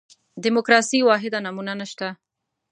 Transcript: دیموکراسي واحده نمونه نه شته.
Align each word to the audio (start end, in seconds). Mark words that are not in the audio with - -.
دیموکراسي 0.43 0.99
واحده 1.09 1.37
نمونه 1.45 1.73
نه 1.79 1.85
شته. 1.91 2.07